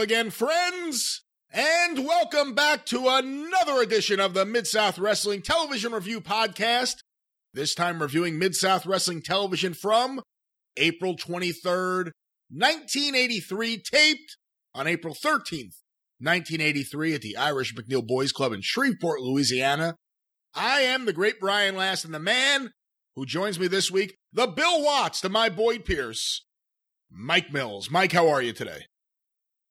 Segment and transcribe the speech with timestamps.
[0.00, 6.22] Again, friends, and welcome back to another edition of the Mid South Wrestling Television Review
[6.22, 6.94] Podcast.
[7.52, 10.22] This time reviewing Mid South Wrestling Television from
[10.78, 12.12] April 23rd,
[12.48, 14.38] 1983, taped
[14.74, 15.76] on April 13th,
[16.18, 19.96] 1983, at the Irish McNeil Boys Club in Shreveport, Louisiana.
[20.54, 22.70] I am the great Brian Last, and the man
[23.16, 26.46] who joins me this week, the Bill Watts to my Boyd Pierce,
[27.12, 27.90] Mike Mills.
[27.90, 28.86] Mike, how are you today?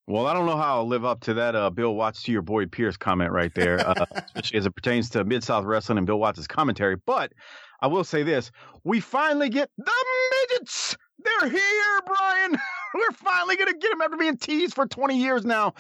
[0.09, 2.41] Well, I don't know how I'll live up to that uh, Bill Watts to your
[2.41, 6.07] Boyd Pierce comment right there, uh, especially as it pertains to Mid South Wrestling and
[6.07, 6.95] Bill Watts' commentary.
[6.95, 7.31] But
[7.79, 8.49] I will say this
[8.83, 9.91] we finally get the
[10.31, 10.97] midgets.
[11.19, 12.57] They're here, Brian.
[12.95, 15.75] We're finally going to get them after being teased for 20 years now.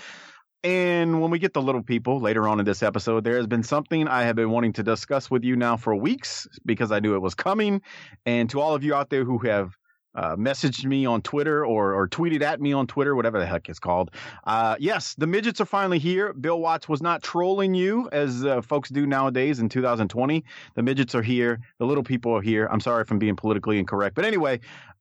[0.63, 3.63] And when we get the little people later on in this episode, there has been
[3.63, 7.15] something I have been wanting to discuss with you now for weeks because I knew
[7.15, 7.81] it was coming.
[8.27, 9.75] And to all of you out there who have
[10.15, 13.69] uh, messaged me on Twitter or, or tweeted at me on Twitter, whatever the heck
[13.69, 14.11] it's called.
[14.43, 16.33] Uh, yes, the midgets are finally here.
[16.33, 20.43] Bill Watts was not trolling you as uh, folks do nowadays in 2020.
[20.75, 21.59] The midgets are here.
[21.77, 22.67] The little people are here.
[22.71, 24.15] I'm sorry if I'm being politically incorrect.
[24.15, 24.59] But anyway,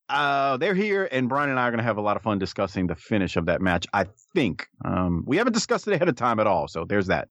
[0.08, 2.38] uh, they're here, and Brian and I are going to have a lot of fun
[2.38, 3.86] discussing the finish of that match.
[3.92, 7.28] I think um, we haven't discussed it ahead of time at all, so there's that.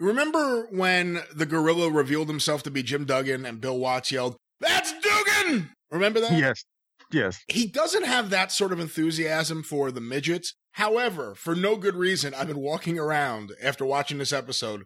[0.00, 4.92] Remember when the gorilla revealed himself to be Jim Duggan and Bill Watts yelled, That's!
[5.90, 6.32] Remember that?
[6.32, 6.64] Yes.
[7.10, 7.38] Yes.
[7.48, 10.54] He doesn't have that sort of enthusiasm for the midgets.
[10.72, 14.84] However, for no good reason, I've been walking around after watching this episode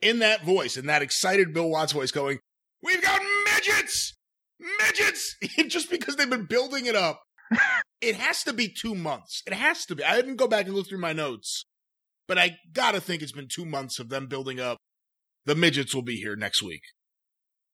[0.00, 2.40] in that voice, in that excited Bill Watts voice, going,
[2.82, 4.14] We've got midgets!
[4.58, 5.36] Midgets!
[5.68, 7.22] Just because they've been building it up.
[8.00, 9.42] it has to be two months.
[9.46, 10.04] It has to be.
[10.04, 11.66] I didn't go back and look through my notes,
[12.26, 14.78] but I gotta think it's been two months of them building up.
[15.46, 16.82] The midgets will be here next week.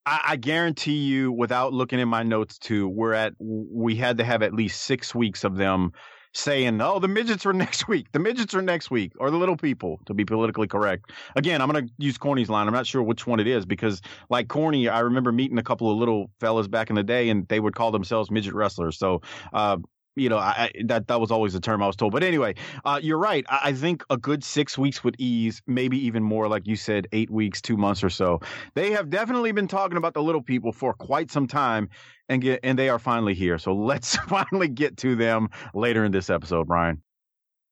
[0.07, 4.25] I, I guarantee you, without looking in my notes, too, we're at we had to
[4.25, 5.93] have at least six weeks of them
[6.33, 8.13] saying, "Oh, the midgets are next week.
[8.13, 11.13] The midgets are next week," or the little people, to be politically correct.
[11.35, 12.69] Again, I'm going to use Corny's line.
[12.69, 14.01] I'm not sure which one it is because,
[14.31, 17.47] like Corny, I remember meeting a couple of little fellas back in the day, and
[17.49, 18.97] they would call themselves midget wrestlers.
[18.99, 19.79] So, uh,
[20.17, 22.13] you know, I, that that was always the term I was told.
[22.13, 22.55] But anyway,
[22.85, 23.45] uh, you're right.
[23.49, 27.07] I, I, think a good six weeks with ease, maybe even more, like you said,
[27.13, 28.41] eight weeks, two months or so.
[28.75, 31.91] They have definitely been talking about the little people for quite some time,
[32.31, 33.59] and get and they are finally here.
[33.59, 37.03] So let's finally get to them later in this episode, Brian.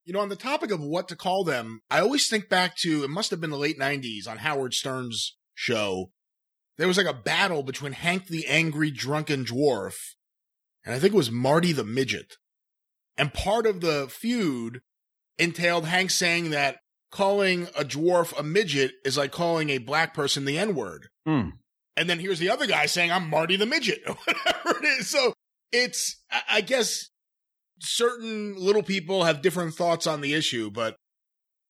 [0.05, 3.03] You know, on the topic of what to call them, I always think back to
[3.03, 6.11] it must have been the late '90s on Howard Stern's show.
[6.77, 9.95] There was like a battle between Hank the Angry Drunken Dwarf
[10.85, 12.37] and I think it was Marty the Midget.
[13.17, 14.81] And part of the feud
[15.37, 16.77] entailed Hank saying that
[17.11, 21.07] calling a dwarf a midget is like calling a black person the N word.
[21.27, 21.53] Mm.
[21.97, 25.09] And then here's the other guy saying, I'm Marty the Midget, whatever it is.
[25.09, 25.33] So
[25.71, 27.09] it's, I guess
[27.79, 30.97] certain little people have different thoughts on the issue, but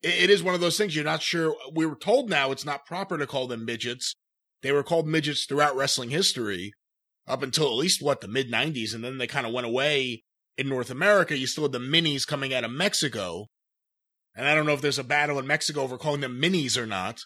[0.02, 1.56] it is one of those things you're not sure.
[1.74, 4.16] We were told now it's not proper to call them midgets.
[4.62, 6.74] They were called midgets throughout wrestling history
[7.28, 10.24] up until at least what the mid 90s and then they kind of went away
[10.58, 11.38] in North America.
[11.38, 13.48] You still had the minis coming out of Mexico.
[14.36, 16.86] And I don't know if there's a battle in Mexico over calling them minis or
[16.86, 17.22] not.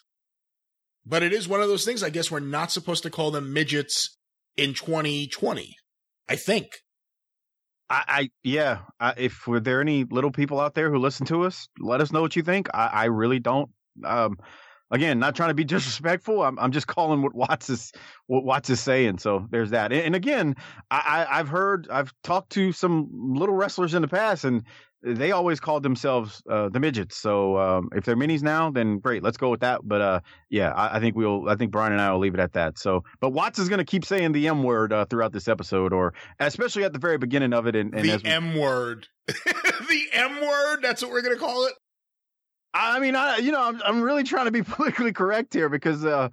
[1.04, 3.52] But it is one of those things I guess we're not supposed to call them
[3.52, 4.16] midgets
[4.56, 5.76] in 2020
[6.28, 6.66] I think.
[7.88, 11.42] I, I yeah I, if were there any little people out there who listen to
[11.42, 12.68] us let us know what you think.
[12.72, 13.70] I, I really don't
[14.04, 14.38] um
[14.90, 16.42] again, not trying to be disrespectful.
[16.42, 17.92] I'm, I'm just calling what Watts is
[18.26, 19.18] what Watts is saying.
[19.18, 19.92] So there's that.
[19.92, 20.56] And, and again,
[20.90, 24.64] I, I, have heard, I've talked to some little wrestlers in the past, and
[25.02, 27.16] they always called themselves uh, the midgets.
[27.16, 29.80] So um, if they're minis now, then great, let's go with that.
[29.82, 30.20] But uh,
[30.50, 32.78] yeah, I, I, think we'll, I think Brian and I will leave it at that.
[32.78, 35.92] So, but Watts is going to keep saying the M word uh, throughout this episode,
[35.92, 37.76] or especially at the very beginning of it.
[37.76, 40.80] And, and the we, M word, the M word.
[40.82, 41.72] That's what we're going to call it.
[42.72, 46.04] I mean, I you know, I'm I'm really trying to be politically correct here because
[46.04, 46.28] uh,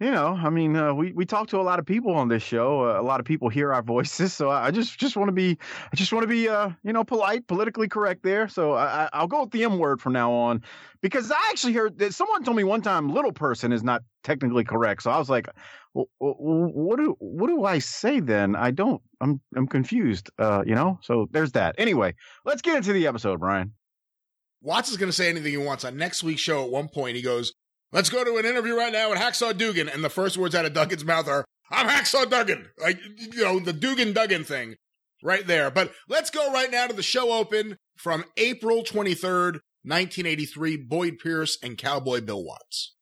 [0.00, 2.42] you know, I mean, uh, we we talk to a lot of people on this
[2.42, 2.86] show.
[2.88, 5.58] Uh, a lot of people hear our voices, so I just just want to be,
[5.92, 8.48] I just want to be, uh, you know, polite, politically correct there.
[8.48, 10.62] So I, I'll go with the M word from now on,
[11.02, 14.64] because I actually heard that someone told me one time little person is not technically
[14.64, 15.02] correct.
[15.02, 15.48] So I was like,
[15.92, 18.56] well, what do what do I say then?
[18.56, 19.02] I don't.
[19.20, 20.30] I'm I'm confused.
[20.38, 20.98] Uh, you know.
[21.02, 21.74] So there's that.
[21.78, 22.14] Anyway,
[22.46, 23.72] let's get into the episode, Brian.
[24.62, 25.84] Watts is going to say anything he wants.
[25.84, 27.52] On next week's show, at one point, he goes,
[27.92, 29.88] Let's go to an interview right now with Hacksaw Dugan.
[29.88, 32.68] And the first words out of Duggan's mouth are, I'm Hacksaw Duggan.
[32.78, 34.76] Like, you know, the Dugan Duggan thing
[35.22, 35.70] right there.
[35.70, 40.76] But let's go right now to the show open from April 23rd, 1983.
[40.76, 42.94] Boyd Pierce and Cowboy Bill Watts.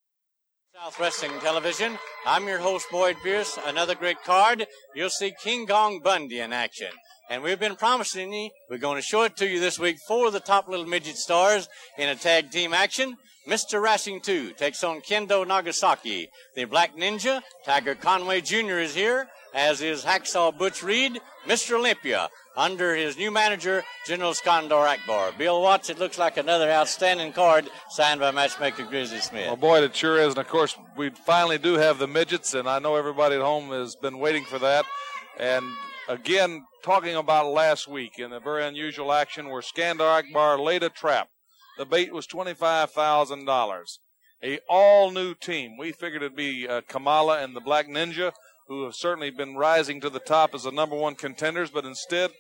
[0.85, 1.99] South Wrestling Television.
[2.25, 3.59] I'm your host, Boyd Pierce.
[3.67, 4.65] Another great card.
[4.95, 6.91] You'll see King Kong Bundy in action.
[7.29, 9.97] And we've been promising you, we're going to show it to you this week.
[10.07, 13.17] Four of the top little midget stars in a tag team action.
[13.49, 13.83] Mr.
[13.83, 16.29] Wrestling 2 takes on Kendo Nagasaki.
[16.55, 18.79] The Black Ninja, Tiger Conway Jr.
[18.79, 21.79] is here, as is Hacksaw Butch Reed, Mr.
[21.79, 25.33] Olympia, under his new manager, General Skandar Akbar.
[25.39, 29.47] Bill Watts, it looks like another outstanding card signed by matchmaker Grizzly Smith.
[29.47, 30.31] Well, boy, it sure is.
[30.31, 33.71] And of course, we finally do have the midgets, and I know everybody at home
[33.71, 34.85] has been waiting for that.
[35.39, 35.65] And
[36.09, 40.89] again, talking about last week in a very unusual action where Skandar Akbar laid a
[40.89, 41.29] trap.
[41.77, 43.99] The bait was $25,000.
[44.43, 45.77] A all new team.
[45.77, 48.33] We figured it'd be uh, Kamala and the Black Ninja
[48.69, 52.31] who have certainly been rising to the top as the number one contenders, but instead,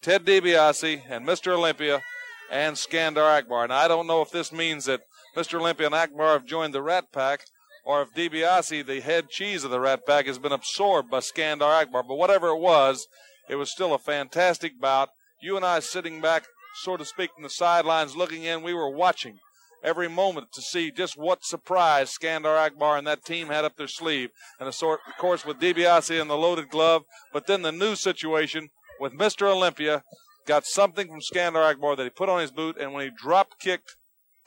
[0.00, 1.52] Ted DiBiase and Mr.
[1.52, 2.02] Olympia
[2.50, 3.64] and Skandar Akbar.
[3.64, 5.02] And I don't know if this means that
[5.36, 5.60] Mr.
[5.60, 7.40] Olympia and Akbar have joined the Rat Pack
[7.84, 11.82] or if DiBiase, the head cheese of the Rat Pack, has been absorbed by Skandar
[11.82, 12.04] Akbar.
[12.04, 13.08] But whatever it was,
[13.48, 15.08] it was still a fantastic bout.
[15.42, 16.44] You and I sitting back,
[16.84, 19.38] so to speak, from the sidelines looking in, we were watching
[19.82, 23.88] every moment to see just what surprise Skandar Akbar and that team had up their
[23.88, 24.30] sleeve.
[24.60, 27.02] And of course, with DiBiase in the loaded glove,
[27.32, 28.68] but then the new situation
[29.00, 29.42] with Mr.
[29.42, 30.02] Olympia
[30.46, 33.58] got something from Skandar Akbar that he put on his boot, and when he drop
[33.60, 33.96] kicked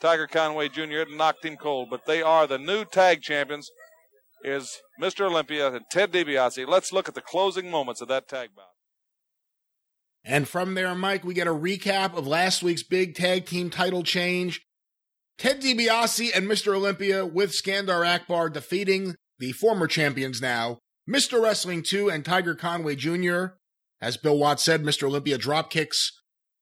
[0.00, 1.88] Tiger Conway Jr., it knocked him cold.
[1.90, 3.70] But they are the new tag champions.
[4.44, 5.22] Is Mr.
[5.22, 6.68] Olympia and Ted DiBiase.
[6.68, 8.66] Let's look at the closing moments of that tag bout.
[10.24, 14.02] And from there, Mike, we get a recap of last week's big tag team title
[14.02, 14.65] change.
[15.38, 16.74] Ted DiBiase and Mr.
[16.74, 20.78] Olympia with Skandar Akbar defeating the former champions now,
[21.08, 21.42] Mr.
[21.42, 23.46] Wrestling 2 and Tiger Conway Jr.
[24.00, 25.04] As Bill Watts said, Mr.
[25.04, 26.10] Olympia drop kicks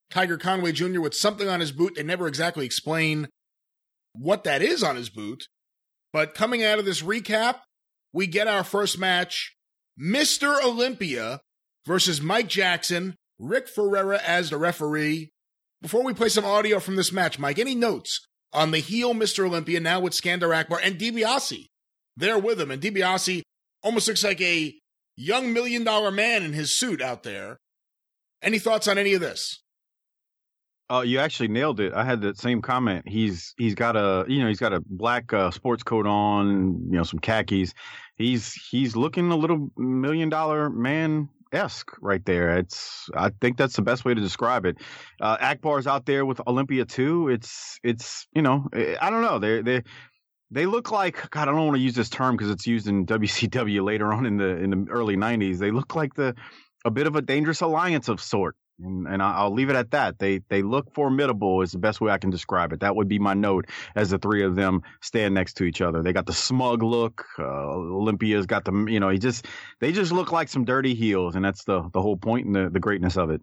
[0.09, 0.99] Tiger Conway Jr.
[0.99, 1.95] with something on his boot.
[1.95, 3.29] They never exactly explain
[4.13, 5.47] what that is on his boot.
[6.11, 7.59] But coming out of this recap,
[8.13, 9.55] we get our first match
[9.99, 10.61] Mr.
[10.63, 11.39] Olympia
[11.85, 15.31] versus Mike Jackson, Rick Ferreira as the referee.
[15.81, 18.25] Before we play some audio from this match, Mike, any notes
[18.55, 19.45] on the heel Mr.
[19.45, 21.67] Olympia now with Skandar Akbar and DiBiase
[22.17, 22.71] there with him.
[22.71, 23.41] And DiBiase
[23.83, 24.73] almost looks like a
[25.15, 27.57] young million dollar man in his suit out there.
[28.41, 29.61] Any thoughts on any of this?
[30.87, 31.93] Oh, you actually nailed it.
[31.93, 33.07] I had that same comment.
[33.07, 36.97] He's he's got a you know he's got a black uh, sports coat on, you
[36.97, 37.73] know some khakis.
[38.17, 42.57] He's he's looking a little million dollar man esque right there.
[42.57, 44.77] It's I think that's the best way to describe it.
[45.21, 47.29] Uh, Akbar's out there with Olympia too.
[47.29, 49.83] It's it's you know eh, I don't know they they
[50.51, 51.43] they look like God.
[51.43, 54.37] I don't want to use this term because it's used in WCW later on in
[54.37, 55.57] the in the early '90s.
[55.57, 56.35] They look like the
[56.83, 58.55] a bit of a dangerous alliance of sort.
[58.79, 60.19] And, and I'll leave it at that.
[60.19, 62.81] They they look formidable is the best way I can describe it.
[62.81, 66.03] That would be my note as the three of them stand next to each other.
[66.03, 67.25] They got the smug look.
[67.39, 69.47] Uh, Olympia's got the you know he just
[69.79, 72.69] they just look like some dirty heels, and that's the the whole point and the,
[72.69, 73.41] the greatness of it.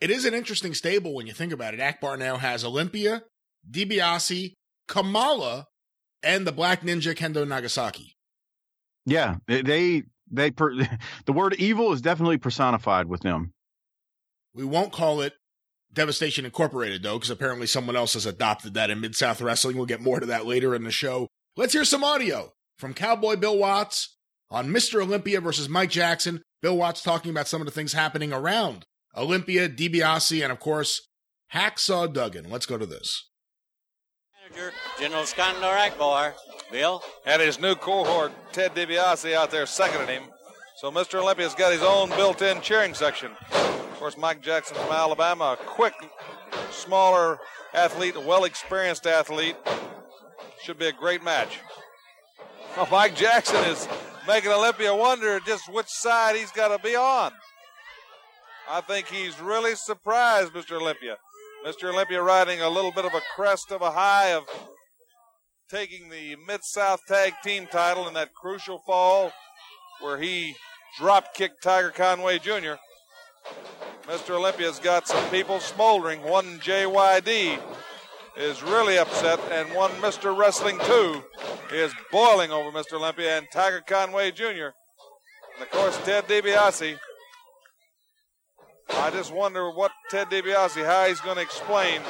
[0.00, 1.80] It is an interesting stable when you think about it.
[1.80, 3.22] Akbar now has Olympia,
[3.70, 4.54] DiBiase,
[4.88, 5.66] Kamala,
[6.22, 8.16] and the Black Ninja Kendo Nagasaki.
[9.04, 10.74] Yeah, they they per,
[11.26, 13.52] the word evil is definitely personified with them.
[14.54, 15.34] We won't call it
[15.92, 19.76] Devastation Incorporated, though, because apparently someone else has adopted that in Mid South Wrestling.
[19.76, 21.28] We'll get more to that later in the show.
[21.56, 24.16] Let's hear some audio from Cowboy Bill Watts
[24.50, 25.02] on Mr.
[25.02, 26.42] Olympia versus Mike Jackson.
[26.62, 28.84] Bill Watts talking about some of the things happening around
[29.16, 31.08] Olympia, DiBiase, and of course,
[31.52, 32.48] Hacksaw Duggan.
[32.48, 33.28] Let's go to this.
[34.42, 36.34] Manager, General Skandar Akbar.
[36.70, 37.02] Bill?
[37.26, 40.30] And his new cohort, Ted DiBiase, out there seconding him.
[40.76, 41.20] So Mr.
[41.20, 43.32] Olympia's got his own built in cheering section.
[44.00, 45.92] Of course, Mike Jackson from Alabama, a quick,
[46.70, 47.38] smaller
[47.74, 49.56] athlete, a well experienced athlete.
[50.62, 51.58] Should be a great match.
[52.78, 53.86] Well, Mike Jackson is
[54.26, 57.32] making Olympia wonder just which side he's got to be on.
[58.70, 60.80] I think he's really surprised, Mr.
[60.80, 61.18] Olympia.
[61.66, 61.92] Mr.
[61.92, 64.44] Olympia riding a little bit of a crest of a high of
[65.70, 69.30] taking the Mid South Tag Team title in that crucial fall
[70.00, 70.54] where he
[70.98, 72.76] drop kicked Tiger Conway Jr.
[74.10, 74.30] Mr.
[74.30, 76.20] Olympia's got some people smoldering.
[76.24, 77.60] One JYD
[78.36, 80.36] is really upset, and one Mr.
[80.36, 81.22] Wrestling 2
[81.72, 82.94] is boiling over Mr.
[82.94, 84.42] Olympia and Tiger Conway Jr.
[85.54, 86.98] And of course, Ted DiBiase.
[88.94, 92.00] I just wonder what Ted DiBiase, how he's going to explain.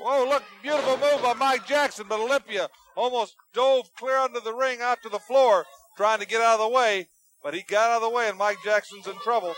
[0.00, 4.78] Whoa, look, beautiful move by Mike Jackson, but Olympia almost dove clear under the ring
[4.80, 5.66] out to the floor,
[5.98, 7.08] trying to get out of the way.
[7.42, 9.54] But he got out of the way, and Mike Jackson's in trouble.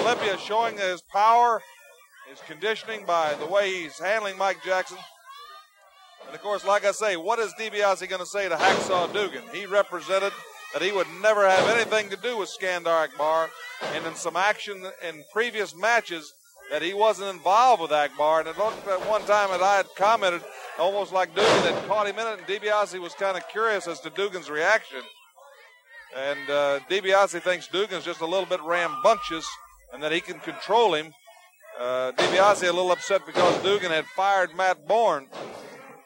[0.00, 1.62] Olympia showing his power,
[2.28, 4.98] his conditioning by the way he's handling Mike Jackson.
[6.26, 9.42] And of course, like I say, what is DiBiase going to say to Hacksaw Dugan?
[9.52, 10.32] He represented
[10.72, 13.48] that he would never have anything to do with Skandar Akbar,
[13.94, 16.32] and in some action in previous matches
[16.70, 18.40] that he wasn't involved with Akbar.
[18.40, 20.42] And it looked at one time that I had commented
[20.78, 24.00] almost like Dugan had caught him in it, and DiBiase was kind of curious as
[24.00, 25.00] to Dugan's reaction.
[26.16, 29.46] And uh, DiBiase thinks Dugan's just a little bit rambunctious
[29.92, 31.12] and that he can control him.
[31.78, 35.26] Uh, DiBiase a little upset because Dugan had fired Matt Bourne.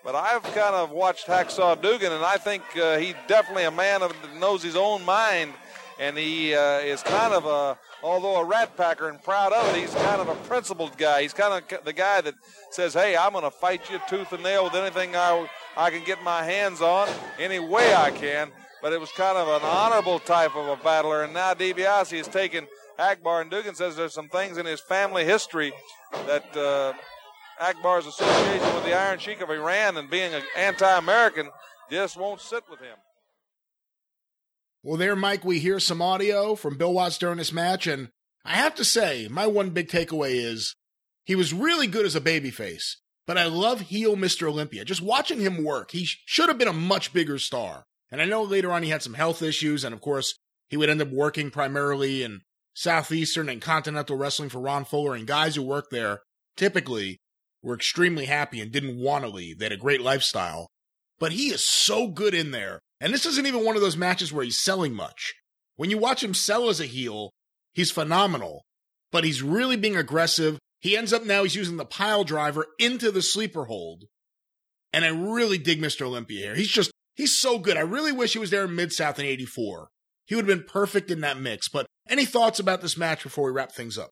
[0.02, 4.02] But I've kind of watched Hacksaw Dugan, and I think uh, he's definitely a man
[4.02, 5.52] of knows his own mind,
[5.98, 9.78] and he uh, is kind of a, although a rat packer and proud of it,
[9.78, 11.20] he's kind of a principled guy.
[11.20, 12.34] He's kind of the guy that
[12.70, 15.46] says, "Hey, I'm going to fight you tooth and nail with anything I
[15.76, 17.08] I can get my hands on,
[17.38, 21.24] any way I can." But it was kind of an honorable type of a battler,
[21.24, 22.66] and now DiBiase has taken
[23.00, 25.72] Akbar, and Dugan says there's some things in his family history
[26.12, 26.56] that.
[26.56, 26.92] Uh,
[27.60, 31.50] Akbar's association with the Iron Sheik of Iran and being an anti American
[31.90, 32.96] just won't sit with him.
[34.82, 38.08] Well, there, Mike, we hear some audio from Bill Watts during this match, and
[38.46, 40.74] I have to say, my one big takeaway is
[41.24, 44.48] he was really good as a babyface, but I love heel Mr.
[44.48, 44.86] Olympia.
[44.86, 47.84] Just watching him work, he should have been a much bigger star.
[48.10, 50.34] And I know later on he had some health issues, and of course,
[50.70, 52.40] he would end up working primarily in
[52.74, 56.20] Southeastern and Continental Wrestling for Ron Fuller, and guys who work there
[56.56, 57.18] typically
[57.62, 59.58] were extremely happy and didn't want to leave.
[59.58, 60.68] They had a great lifestyle.
[61.18, 62.80] But he is so good in there.
[63.00, 65.34] And this isn't even one of those matches where he's selling much.
[65.76, 67.30] When you watch him sell as a heel,
[67.72, 68.64] he's phenomenal.
[69.12, 70.58] But he's really being aggressive.
[70.80, 74.04] He ends up now, he's using the pile driver into the sleeper hold.
[74.92, 76.02] And I really dig Mr.
[76.02, 76.54] Olympia here.
[76.54, 77.76] He's just, he's so good.
[77.76, 79.88] I really wish he was there in Mid South in 84.
[80.26, 81.68] He would have been perfect in that mix.
[81.68, 84.10] But any thoughts about this match before we wrap things up?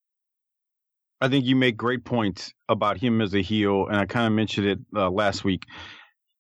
[1.20, 4.32] I think you make great points about him as a heel, and I kind of
[4.32, 5.64] mentioned it uh, last week.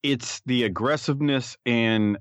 [0.04, 2.18] It's the aggressiveness, and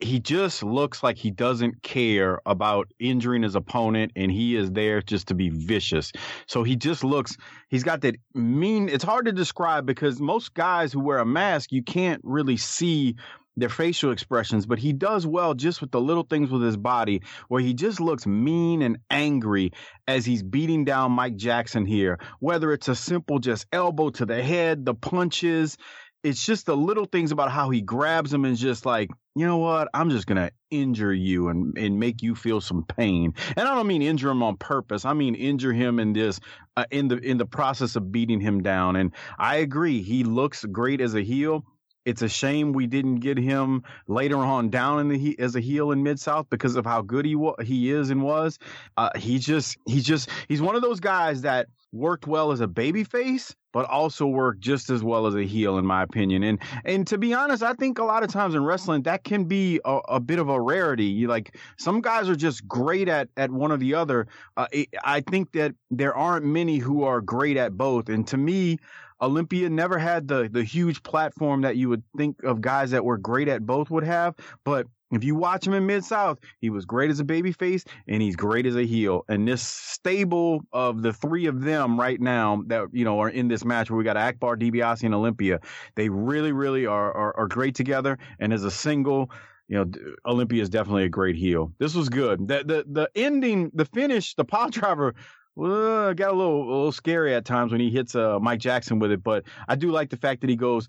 [0.00, 5.00] he just looks like he doesn't care about injuring his opponent, and he is there
[5.00, 6.12] just to be vicious.
[6.46, 7.36] So he just looks,
[7.68, 8.90] he's got that mean.
[8.90, 13.16] It's hard to describe because most guys who wear a mask, you can't really see
[13.58, 17.22] their facial expressions, but he does well just with the little things with his body
[17.48, 19.72] where he just looks mean and angry
[20.06, 22.18] as he's beating down Mike Jackson here.
[22.40, 25.76] Whether it's a simple just elbow to the head, the punches,
[26.24, 29.58] it's just the little things about how he grabs him and just like, you know
[29.58, 29.88] what?
[29.94, 33.34] I'm just gonna injure you and and make you feel some pain.
[33.56, 35.04] And I don't mean injure him on purpose.
[35.04, 36.40] I mean injure him in this
[36.76, 38.96] uh, in the in the process of beating him down.
[38.96, 41.64] And I agree, he looks great as a heel.
[42.08, 45.90] It's a shame we didn't get him later on down in the as a heel
[45.92, 48.58] in Mid South because of how good he wa- he is and was.
[48.96, 52.66] Uh, he just he just he's one of those guys that worked well as a
[52.66, 56.42] baby face, but also worked just as well as a heel, in my opinion.
[56.42, 59.44] And and to be honest, I think a lot of times in wrestling that can
[59.44, 61.04] be a, a bit of a rarity.
[61.04, 64.28] You like some guys are just great at at one or the other.
[64.56, 68.08] Uh, it, I think that there aren't many who are great at both.
[68.08, 68.78] And to me,
[69.20, 73.18] Olympia never had the the huge platform that you would think of guys that were
[73.18, 74.34] great at both would have,
[74.64, 78.20] but if you watch him in Mid South, he was great as a babyface and
[78.20, 79.24] he's great as a heel.
[79.28, 83.48] And this stable of the three of them right now that you know are in
[83.48, 85.60] this match where we got Akbar, DiBiase, and Olympia,
[85.94, 88.18] they really, really are, are, are great together.
[88.38, 89.30] And as a single,
[89.68, 89.90] you know,
[90.26, 91.72] Olympia is definitely a great heel.
[91.78, 92.46] This was good.
[92.46, 95.14] The the the ending, the finish, the pile driver
[95.58, 99.00] well, got a little, a little scary at times when he hits uh, Mike Jackson
[99.00, 100.86] with it, but I do like the fact that he goes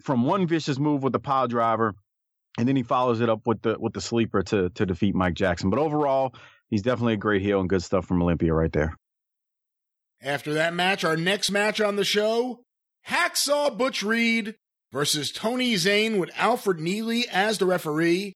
[0.00, 1.94] from one vicious move with the pile driver,
[2.56, 5.34] and then he follows it up with the with the sleeper to to defeat Mike
[5.34, 5.70] Jackson.
[5.70, 6.36] But overall,
[6.70, 8.96] he's definitely a great heel and good stuff from Olympia right there.
[10.22, 12.62] After that match, our next match on the show:
[13.08, 14.54] Hacksaw Butch Reed
[14.92, 18.34] versus Tony Zane with Alfred Neely as the referee.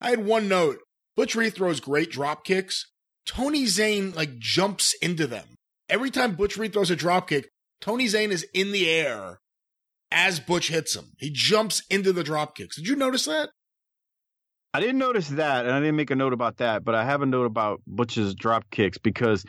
[0.00, 0.78] I had one note:
[1.14, 2.86] Butch Reed throws great drop kicks,
[3.26, 5.46] Tony Zane like jumps into them.
[5.88, 7.46] Every time Butch Reed throws a dropkick,
[7.80, 9.40] Tony Zane is in the air
[10.10, 11.12] as Butch hits him.
[11.18, 12.76] He jumps into the dropkicks.
[12.76, 13.50] Did you notice that?
[14.72, 17.22] I didn't notice that, and I didn't make a note about that, but I have
[17.22, 19.44] a note about Butch's drop kicks because,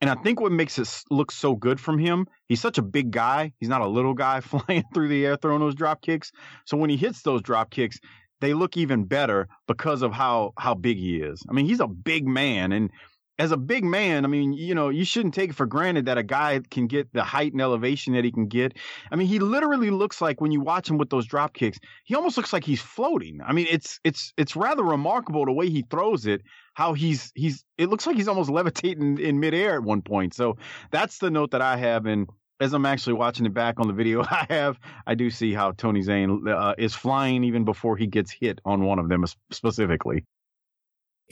[0.00, 3.10] and I think what makes it look so good from him, he's such a big
[3.12, 3.52] guy.
[3.60, 6.32] He's not a little guy flying through the air throwing those drop kicks.
[6.66, 7.98] So when he hits those drop kicks,
[8.40, 11.42] they look even better because of how how big he is.
[11.48, 12.90] I mean, he's a big man, and
[13.42, 16.22] as a big man, I mean, you know, you shouldn't take for granted that a
[16.22, 18.76] guy can get the height and elevation that he can get.
[19.10, 22.14] I mean, he literally looks like when you watch him with those drop kicks, he
[22.14, 23.40] almost looks like he's floating.
[23.44, 26.42] I mean, it's it's it's rather remarkable the way he throws it.
[26.74, 30.34] How he's he's it looks like he's almost levitating in midair at one point.
[30.34, 30.56] So
[30.92, 32.06] that's the note that I have.
[32.06, 32.28] And
[32.60, 35.72] as I'm actually watching it back on the video I have, I do see how
[35.72, 40.26] Tony Zane uh, is flying even before he gets hit on one of them specifically.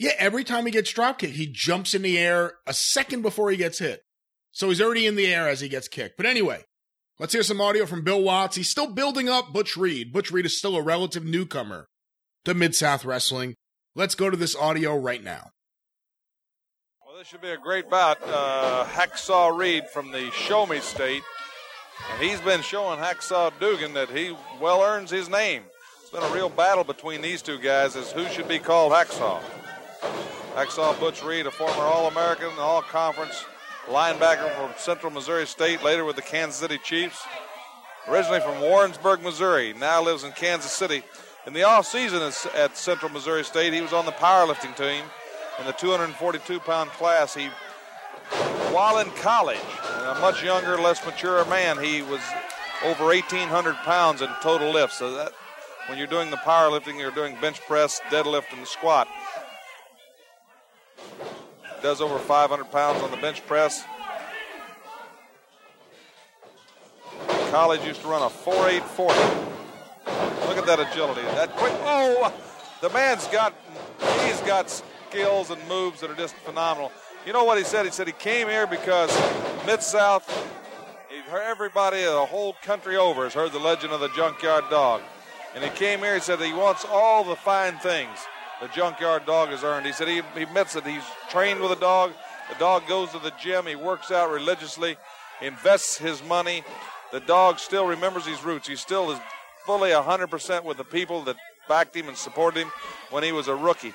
[0.01, 3.51] Yeah, every time he gets drop kicked, he jumps in the air a second before
[3.51, 4.01] he gets hit.
[4.49, 6.17] So he's already in the air as he gets kicked.
[6.17, 6.63] But anyway,
[7.19, 8.55] let's hear some audio from Bill Watts.
[8.55, 10.11] He's still building up Butch Reed.
[10.11, 11.87] Butch Reed is still a relative newcomer
[12.45, 13.53] to Mid South Wrestling.
[13.93, 15.51] Let's go to this audio right now.
[17.05, 18.17] Well, this should be a great bout.
[18.25, 21.21] Uh, Hacksaw Reed from the Show Me State.
[22.11, 25.61] And he's been showing Hacksaw Dugan that he well earns his name.
[26.01, 29.39] It's been a real battle between these two guys as who should be called Hacksaw.
[30.55, 33.45] Hacksaw Butch Reed, a former All American, All Conference
[33.87, 37.25] linebacker from Central Missouri State, later with the Kansas City Chiefs.
[38.09, 41.03] Originally from Warrensburg, Missouri, now lives in Kansas City.
[41.47, 42.21] In the off season
[42.53, 45.05] at Central Missouri State, he was on the powerlifting team
[45.57, 47.33] in the 242 pound class.
[47.33, 47.47] He,
[48.73, 49.57] while in college,
[49.99, 52.21] a much younger, less mature man, he was
[52.83, 54.97] over 1,800 pounds in total lifts.
[54.97, 55.31] So that,
[55.87, 59.07] when you're doing the powerlifting, you're doing bench press, deadlift, and squat
[61.81, 63.83] does over 500 pounds on the bench press.
[67.49, 70.47] College used to run a 4.840.
[70.47, 71.21] Look at that agility.
[71.21, 71.73] That quick.
[71.83, 72.33] Oh,
[72.81, 73.53] the man's got,
[74.25, 76.91] he's got skills and moves that are just phenomenal.
[77.25, 77.85] You know what he said?
[77.85, 79.15] He said he came here because
[79.65, 80.27] Mid South,
[81.31, 85.01] everybody, the whole country over has heard the legend of the Junkyard Dog.
[85.53, 88.17] And he came here, he said he wants all the fine things
[88.61, 89.85] the junkyard dog has earned.
[89.85, 92.11] He said he, admits that he's trained with a dog.
[92.49, 93.65] The dog goes to the gym.
[93.65, 94.97] He works out religiously,
[95.41, 96.63] invests his money.
[97.11, 98.67] The dog still remembers his roots.
[98.67, 99.19] He still is
[99.65, 102.71] fully 100% with the people that backed him and supported him
[103.09, 103.93] when he was a rookie.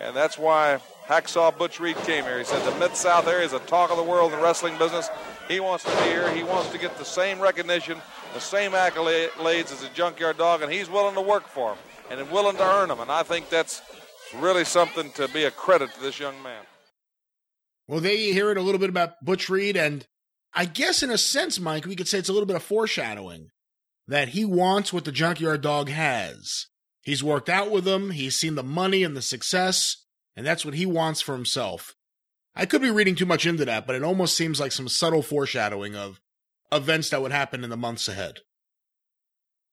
[0.00, 2.38] And that's why Hacksaw Butch Reed came here.
[2.38, 4.76] He said the Mid South area is a talk of the world in the wrestling
[4.78, 5.08] business.
[5.48, 6.30] He wants to be here.
[6.34, 8.00] He wants to get the same recognition,
[8.32, 11.74] the same accolades as a junkyard dog, and he's willing to work for
[12.10, 13.00] them and willing to earn them.
[13.00, 13.82] And I think that's
[14.32, 16.62] really something to be a credit to this young man.
[17.86, 20.06] Well, there you hear it a little bit about Butch Reed, and
[20.54, 23.48] I guess in a sense, Mike, we could say it's a little bit of foreshadowing
[24.06, 26.66] that he wants what the Junkyard Dog has.
[27.02, 30.74] He's worked out with them, he's seen the money and the success, and that's what
[30.74, 31.94] he wants for himself.
[32.54, 35.22] I could be reading too much into that, but it almost seems like some subtle
[35.22, 36.20] foreshadowing of
[36.72, 38.38] events that would happen in the months ahead.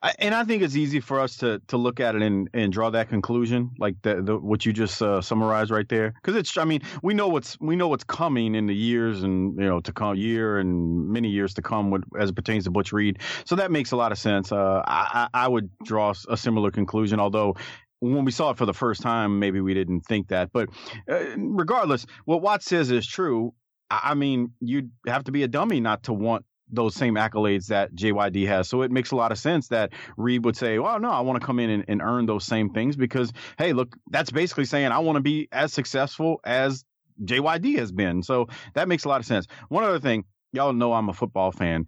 [0.04, 2.74] I, and I think it's easy for us to to look at it and, and
[2.74, 6.58] draw that conclusion, like the, the what you just uh, summarized right there, because it's.
[6.58, 9.80] I mean, we know what's we know what's coming in the years and you know
[9.82, 13.20] to come year and many years to come with, as it pertains to Butch Reed.
[13.46, 14.52] So that makes a lot of sense.
[14.52, 17.56] Uh, I, I would draw a similar conclusion, although
[18.00, 20.52] when we saw it for the first time, maybe we didn't think that.
[20.52, 20.70] But
[21.10, 23.54] uh, regardless, what Watts says is true.
[23.92, 27.94] I mean, you'd have to be a dummy not to want those same accolades that
[27.94, 28.70] JYD has.
[28.70, 31.40] So it makes a lot of sense that Reed would say, well, no, I want
[31.40, 34.92] to come in and, and earn those same things because, hey, look, that's basically saying
[34.92, 36.84] I want to be as successful as
[37.24, 38.24] JYD has been.
[38.24, 39.48] So that makes a lot of sense.
[39.70, 41.86] One other thing, y'all know I'm a football fan.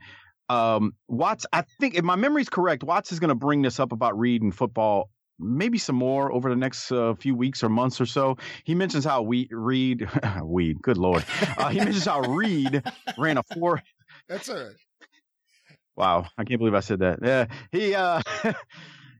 [0.50, 3.92] Um, Watts, I think if my memory's correct, Watts is going to bring this up
[3.92, 8.00] about Reed and football maybe some more over the next uh, few weeks or months
[8.00, 8.38] or so.
[8.64, 10.08] He mentions how we Reed,
[10.44, 11.26] Weed, good lord.
[11.58, 12.84] Uh, he mentions how Reed
[13.18, 13.82] ran a four
[14.28, 14.76] that's all right.
[15.96, 17.20] Wow, I can't believe I said that.
[17.22, 18.22] Yeah, he uh,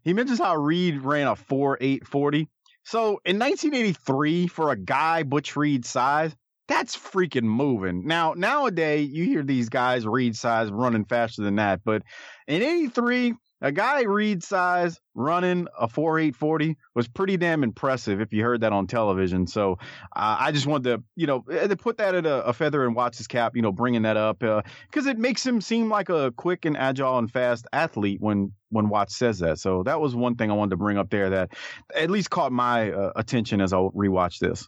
[0.04, 2.50] he mentions how Reed ran a four eight forty.
[2.86, 6.36] So in 1983, for a guy Butch Reed size,
[6.68, 8.06] that's freaking moving.
[8.08, 12.02] Now nowadays, you hear these guys Reed size running faster than that, but
[12.48, 18.44] in '83, a guy Reed size running a 4840 was pretty damn impressive if you
[18.44, 19.48] heard that on television.
[19.48, 19.78] So
[20.14, 22.86] uh, I just wanted to, you know, eh, to put that at a, a feather
[22.86, 26.10] in Watts' cap, you know, bringing that up because uh, it makes him seem like
[26.10, 29.60] a quick and agile and fast athlete when when Watts says that.
[29.60, 31.54] So that was one thing I wanted to bring up there that
[31.96, 34.68] at least caught my uh, attention as I rewatched this.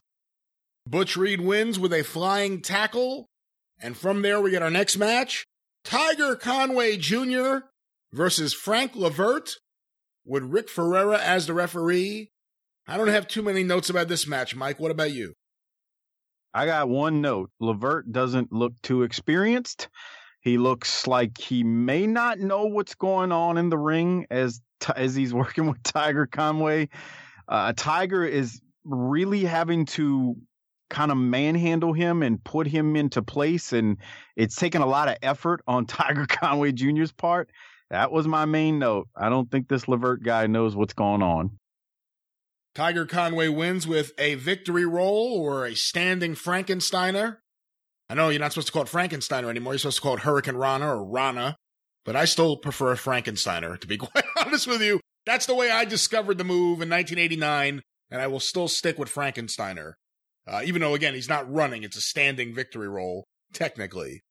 [0.87, 3.27] Butch Reed wins with a flying tackle.
[3.81, 5.43] And from there, we get our next match
[5.83, 7.57] Tiger Conway Jr
[8.15, 9.51] versus Frank Levert
[10.25, 12.31] with Rick Ferreira as the referee.
[12.87, 14.79] I don't have too many notes about this match, Mike.
[14.79, 15.33] What about you?
[16.53, 17.51] I got one note.
[17.59, 19.89] Levert doesn't look too experienced.
[20.39, 24.61] He looks like he may not know what's going on in the ring as
[24.95, 26.89] as he's working with Tiger Conway.
[27.47, 30.35] Uh, Tiger is really having to
[30.89, 33.97] kind of manhandle him and put him into place, and
[34.35, 37.49] it's taken a lot of effort on Tiger Conway Jr.'s part.
[37.89, 39.07] That was my main note.
[39.15, 41.57] I don't think this Levert guy knows what's going on.
[42.73, 47.37] Tiger Conway wins with a victory roll or a standing Frankensteiner.
[48.09, 49.73] I know you're not supposed to call it Frankensteiner anymore.
[49.73, 51.55] You're supposed to call it Hurricanrana or Rana,
[52.03, 54.99] but I still prefer Frankensteiner, to be quite honest with you.
[55.25, 59.13] That's the way I discovered the move in 1989 and I will still stick with
[59.13, 59.93] Frankensteiner.
[60.47, 64.21] Uh, even though, again, he's not running, it's a standing victory roll, technically.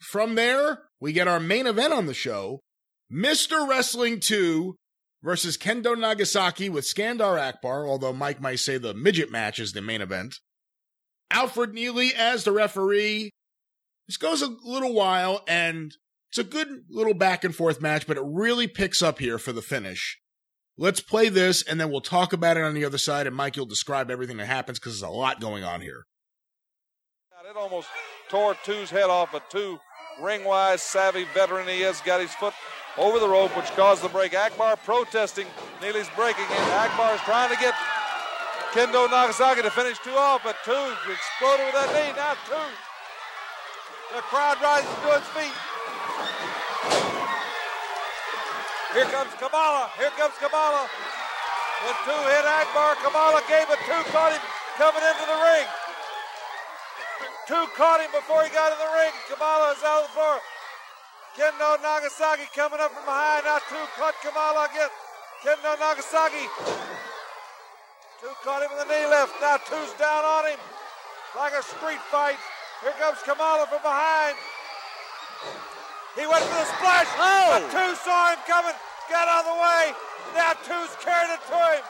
[0.00, 2.60] From there, we get our main event on the show
[3.12, 3.68] Mr.
[3.68, 4.76] Wrestling 2
[5.22, 9.82] versus Kendo Nagasaki with Skandar Akbar, although Mike might say the midget match is the
[9.82, 10.36] main event.
[11.30, 13.30] Alfred Neely as the referee.
[14.06, 15.94] This goes a little while, and
[16.30, 19.52] it's a good little back and forth match, but it really picks up here for
[19.52, 20.18] the finish.
[20.76, 23.56] Let's play this, and then we'll talk about it on the other side, and Mike,
[23.56, 26.06] you'll describe everything that happens because there's a lot going on here.
[27.48, 27.88] It almost
[28.28, 29.80] tore Two's head off, but Two,
[30.22, 32.54] ring-wise, savvy veteran he is, got his foot
[32.98, 34.34] over the rope, which caused the break.
[34.34, 35.46] Akbar protesting.
[35.82, 36.64] Neely's breaking in.
[36.74, 37.74] Akbar is trying to get
[38.72, 40.78] Kendo Nagasaki to finish two off, but Two
[41.10, 42.14] exploded with that knee.
[42.14, 42.70] Now Two.
[44.14, 45.54] The crowd rises to its feet.
[48.94, 49.90] Here comes Kamala.
[49.98, 50.90] Here comes Kamala.
[51.86, 54.42] When two hit Akbar, Kamala gave a Two caught him
[54.74, 55.66] coming into the ring.
[57.46, 59.14] Two caught him before he got in the ring.
[59.30, 60.38] Kamala is out of the floor.
[61.38, 63.46] Kendo Nagasaki coming up from behind.
[63.46, 64.90] Now two caught Kamala again.
[65.46, 66.46] Kendo Nagasaki.
[68.18, 69.38] Two caught him in the knee lift.
[69.38, 70.58] Now two's down on him
[71.38, 72.38] like a street fight.
[72.82, 74.34] Here comes Kamala from behind.
[76.18, 77.10] He went for the splash.
[77.14, 77.54] Oh.
[77.54, 78.74] But two saw him coming.
[79.06, 79.84] Got out of the way.
[80.34, 81.82] Now two's carried it to him.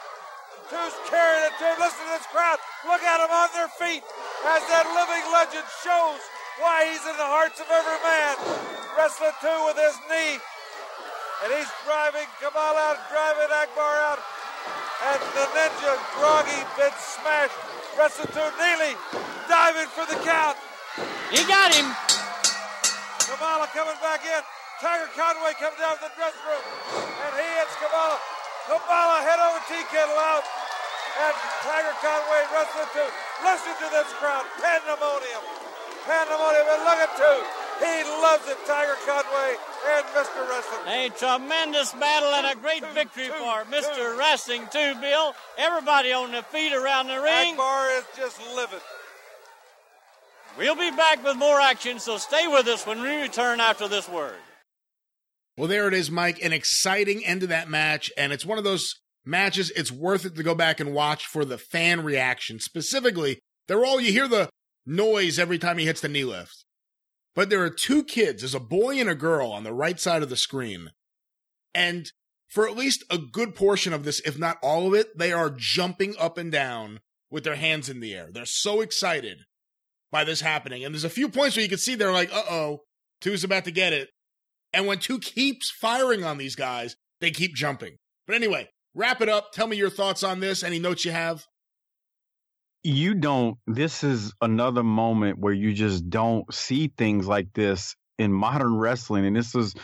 [0.69, 1.77] Two's carried it to him.
[1.81, 2.61] Listen to this crowd.
[2.85, 4.05] Look at them on their feet
[4.45, 6.21] as that living legend shows
[6.59, 8.35] why he's in the hearts of every man.
[8.97, 10.35] Wrestling two with his knee.
[11.45, 14.19] And he's driving Kamal out, driving Akbar out.
[15.07, 17.55] And the ninja, groggy, been smashed.
[17.97, 18.93] Wrestling two, Neely
[19.47, 20.57] diving for the count.
[21.31, 21.87] He got him.
[23.25, 24.41] Kamala coming back in.
[24.83, 26.65] Tiger Conway comes down to the dressing room,
[26.97, 28.17] and he hits Kamala.
[28.65, 30.43] Kamala head over tea kettle out,
[31.21, 33.09] and Tiger Conway wrestling two.
[33.45, 35.70] Listen to this crowd, pandemonium,
[36.05, 37.39] pandemonium, and look at two.
[37.81, 39.55] He loves it, Tiger Conway
[39.89, 40.47] and Mr.
[40.47, 40.87] Wrestling.
[40.87, 43.95] A tremendous battle and a great Two, victory two, for Mr.
[43.95, 44.17] two.
[44.19, 45.33] Wrestling too, Bill.
[45.57, 47.53] Everybody on their feet around the ring.
[47.53, 48.79] Akbar is just living.
[50.57, 54.07] We'll be back with more action, so stay with us when we return after this
[54.07, 54.35] word.
[55.57, 56.43] Well, there it is, Mike.
[56.43, 58.11] An exciting end to that match.
[58.17, 61.45] And it's one of those matches, it's worth it to go back and watch for
[61.45, 62.59] the fan reaction.
[62.59, 64.49] Specifically, they're all, you hear the
[64.85, 66.65] noise every time he hits the knee lift.
[67.33, 70.23] But there are two kids, there's a boy and a girl on the right side
[70.23, 70.91] of the screen.
[71.73, 72.11] And
[72.49, 75.49] for at least a good portion of this, if not all of it, they are
[75.49, 78.27] jumping up and down with their hands in the air.
[78.29, 79.43] They're so excited
[80.11, 80.83] by this happening.
[80.83, 82.81] And there's a few points where you can see they're like, uh oh,
[83.21, 84.09] two's about to get it.
[84.73, 87.97] And when two keeps firing on these guys, they keep jumping.
[88.27, 89.51] But anyway, wrap it up.
[89.53, 90.63] Tell me your thoughts on this.
[90.63, 91.45] Any notes you have?
[92.83, 98.31] You don't this is another moment where you just don't see things like this in
[98.33, 99.75] modern wrestling and this is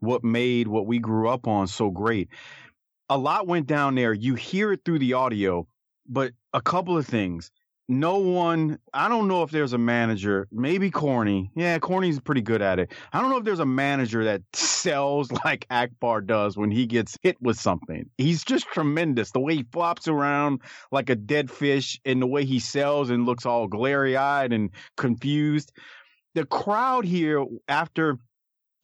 [0.00, 2.28] what made what we grew up on so great.
[3.08, 4.12] A lot went down there.
[4.12, 5.66] You hear it through the audio
[6.08, 7.50] but a couple of things
[7.88, 11.50] no one i don't know if there's a manager maybe corny.
[11.54, 12.92] Yeah corny's pretty good at it.
[13.12, 17.16] I don't know if there's a manager that sells like akbar does when he gets
[17.22, 18.10] hit with something.
[18.18, 19.30] He's just tremendous.
[19.30, 23.24] The way he flops around like a dead fish and the way he sells and
[23.24, 25.72] looks all glary eyed and confused.
[26.34, 28.18] The crowd here after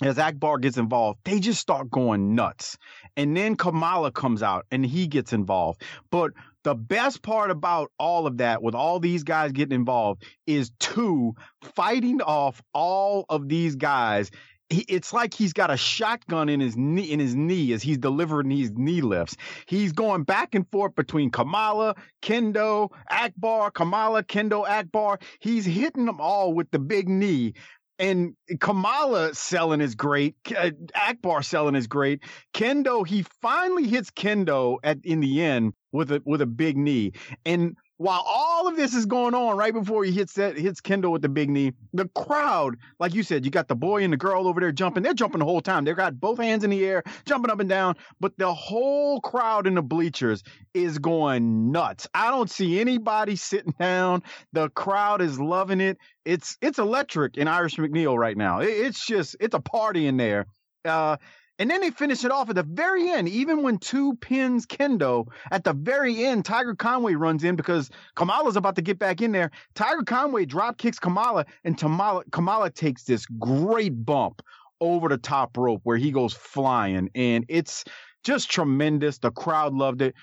[0.03, 2.77] as Akbar gets involved, they just start going nuts.
[3.17, 5.83] And then Kamala comes out and he gets involved.
[6.11, 6.33] But
[6.65, 11.35] the best part about all of that, with all these guys getting involved, is two
[11.75, 14.31] fighting off all of these guys.
[14.71, 18.49] It's like he's got a shotgun in his knee in his knee as he's delivering
[18.49, 19.37] these knee lifts.
[19.67, 25.19] He's going back and forth between Kamala, Kendo, Akbar, Kamala, Kendo, Akbar.
[25.41, 27.53] He's hitting them all with the big knee
[27.99, 30.35] and Kamala selling is great.
[30.57, 32.23] Uh, Akbar selling is great.
[32.55, 37.13] Kendo, he finally hits Kendo at in the end with a with a big knee.
[37.47, 41.11] And while all of this is going on, right before he hits that hits Kendo
[41.11, 44.17] with the big knee, the crowd, like you said, you got the boy and the
[44.17, 45.05] girl over there jumping.
[45.05, 45.85] They're jumping the whole time.
[45.85, 47.95] They've got both hands in the air, jumping up and down.
[48.19, 50.43] But the whole crowd in the bleachers
[50.75, 52.09] is going nuts.
[52.13, 54.25] I don't see anybody sitting down.
[54.53, 55.99] The crowd is loving it.
[56.25, 58.61] It's it's electric in Irish McNeil right now.
[58.61, 60.47] It, it's just it's a party in there.
[60.85, 61.17] Uh,
[61.63, 65.29] and then they finish it off at the very end, even when two pins Kendo
[65.53, 66.45] at the very end.
[66.45, 69.53] Tiger Conway runs in because Kamala's about to get back in there.
[69.77, 74.43] Tiger Conway drop kicks Kamala, and Kamala, Kamala takes this great bump
[74.81, 77.85] over the top rope where he goes flying, and it's
[78.25, 79.19] just tremendous.
[79.19, 80.17] The crowd loved it.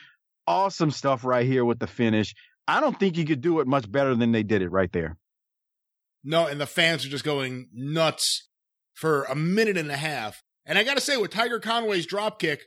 [0.45, 2.35] awesome stuff right here with the finish.
[2.67, 5.15] I don't think you could do it much better than they did it right there.
[6.21, 8.49] No, and the fans are just going nuts
[8.93, 10.43] for a minute and a half.
[10.69, 12.59] And I got to say, with Tiger Conway's dropkick,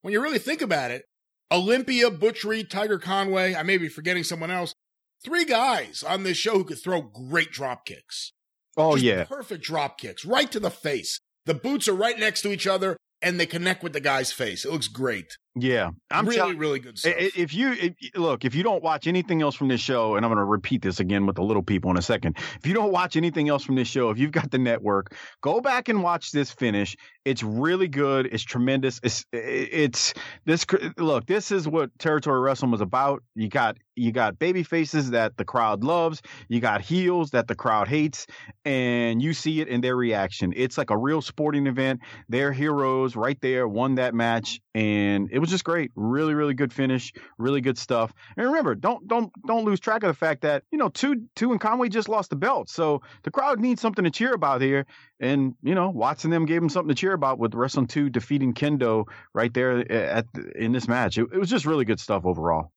[0.00, 1.04] when you really think about it,
[1.52, 4.74] Olympia, Butch Reed, Tiger Conway, I may be forgetting someone else,
[5.22, 8.32] three guys on this show who could throw great drop kicks.
[8.74, 9.24] Oh, Just yeah.
[9.24, 11.20] Perfect drop kicks, right to the face.
[11.44, 14.64] The boots are right next to each other and they connect with the guy's face.
[14.64, 15.36] It looks great.
[15.54, 15.90] Yeah.
[16.10, 17.14] I'm really, really good stuff.
[17.16, 20.30] If you if, look, if you don't watch anything else from this show, and I'm
[20.30, 22.38] going to repeat this again with the little people in a second.
[22.58, 25.60] If you don't watch anything else from this show, if you've got the network, go
[25.60, 26.96] back and watch this finish.
[27.24, 28.26] It's really good.
[28.32, 28.98] It's tremendous.
[29.02, 30.64] It's it's this.
[30.96, 33.22] Look, this is what territory wrestling was about.
[33.34, 36.22] You got you got baby faces that the crowd loves.
[36.48, 38.26] You got heels that the crowd hates,
[38.64, 40.52] and you see it in their reaction.
[40.56, 42.00] It's like a real sporting event.
[42.28, 45.90] Their heroes right there won that match, and it was just great.
[45.96, 47.12] Really, really good finish.
[47.36, 48.14] Really good stuff.
[48.36, 51.50] And remember, don't don't don't lose track of the fact that you know two two
[51.50, 54.86] and Conway just lost the belt, so the crowd needs something to cheer about here.
[55.20, 58.54] And you know, Watson them gave him something to cheer about with Wrestling Two defeating
[58.54, 61.18] Kendo right there at in this match.
[61.18, 62.70] It, it was just really good stuff overall.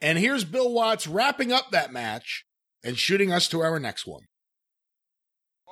[0.00, 2.44] and here's Bill Watts wrapping up that match
[2.84, 4.22] and shooting us to our next one.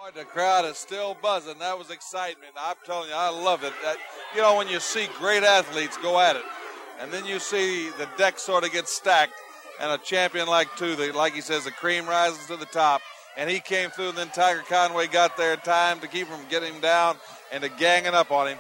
[0.00, 1.58] Boy, the crowd is still buzzing.
[1.58, 2.54] That was excitement.
[2.58, 3.72] I'm telling you, I love it.
[3.84, 3.98] That,
[4.34, 6.42] you know, when you see great athletes go at it,
[7.00, 9.34] and then you see the deck sort of get stacked,
[9.78, 13.02] and a champion like two, the, like he says, the cream rises to the top,
[13.36, 16.38] and he came through, and then Tiger Conway got there in time to keep him
[16.38, 17.16] from getting him down
[17.52, 18.58] and to ganging up on him.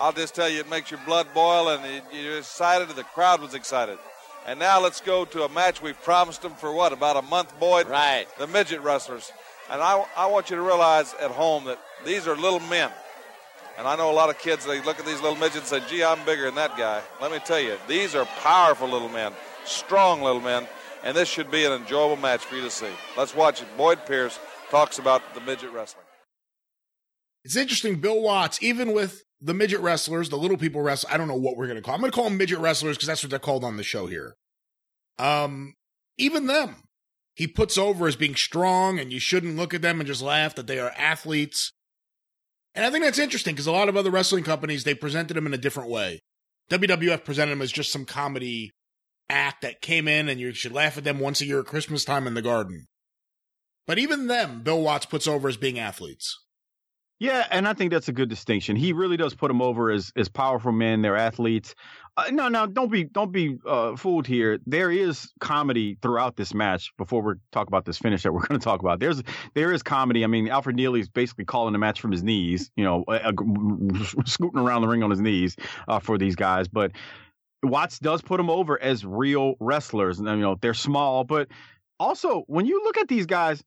[0.00, 3.04] I'll just tell you, it makes your blood boil, and it, you're excited, and the
[3.04, 3.98] crowd was excited.
[4.46, 7.56] And now let's go to a match we've promised them for what, about a month,
[7.60, 7.88] Boyd?
[7.88, 8.26] Right.
[8.38, 9.30] The midget wrestlers.
[9.70, 12.90] And I, I want you to realize at home that these are little men.
[13.78, 15.88] And I know a lot of kids, they look at these little midgets and say,
[15.88, 17.00] gee, I'm bigger than that guy.
[17.20, 19.32] Let me tell you, these are powerful little men,
[19.64, 20.68] strong little men,
[21.02, 22.90] and this should be an enjoyable match for you to see.
[23.16, 23.68] Let's watch it.
[23.76, 24.38] Boyd Pierce
[24.70, 26.04] talks about the midget wrestling.
[27.44, 31.26] It's interesting, Bill Watts, even with the midget wrestlers, the little people wrestle, I don't
[31.28, 31.94] know what we're going to call.
[31.94, 34.06] I'm going to call them midget wrestlers because that's what they're called on the show
[34.06, 34.36] here.
[35.18, 35.74] Um,
[36.18, 36.76] even them,
[37.34, 40.54] he puts over as being strong, and you shouldn't look at them and just laugh
[40.54, 41.72] that they are athletes.
[42.74, 45.46] And I think that's interesting because a lot of other wrestling companies they presented them
[45.46, 46.20] in a different way.
[46.70, 48.70] WWF presented them as just some comedy
[49.28, 52.04] act that came in, and you should laugh at them once a year at Christmas
[52.04, 52.86] time in the garden.
[53.86, 56.38] But even them, Bill Watts puts over as being athletes.
[57.22, 58.74] Yeah, and I think that's a good distinction.
[58.74, 61.02] He really does put them over as as powerful men.
[61.02, 61.76] They're athletes.
[62.16, 64.58] Uh, no, no, don't be don't be uh, fooled here.
[64.66, 66.92] There is comedy throughout this match.
[66.98, 69.22] Before we talk about this finish that we're going to talk about, there's
[69.54, 70.24] there is comedy.
[70.24, 72.72] I mean, Alfred Neely's basically calling the match from his knees.
[72.74, 73.04] You know,
[74.26, 75.54] scooting around the ring on his knees
[75.86, 76.66] uh, for these guys.
[76.66, 76.90] But
[77.62, 80.18] Watts does put them over as real wrestlers.
[80.18, 81.46] And you know, they're small, but
[82.00, 83.62] also when you look at these guys,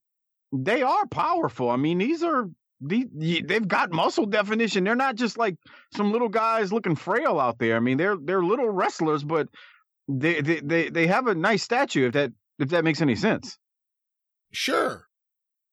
[0.51, 1.69] they are powerful.
[1.69, 2.49] I mean, these are
[2.81, 4.83] the, they've got muscle definition.
[4.83, 5.55] They're not just like
[5.93, 7.75] some little guys looking frail out there.
[7.75, 9.47] I mean, they're they're little wrestlers, but
[10.07, 12.07] they they they, they have a nice statue.
[12.07, 13.57] If that if that makes any sense.
[14.51, 15.07] Sure.